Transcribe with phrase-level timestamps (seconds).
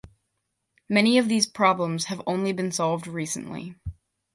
[0.89, 3.75] Many of these problems have only been solved recently.